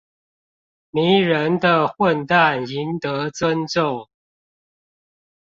[0.89, 4.07] 迷人的混蛋贏得尊重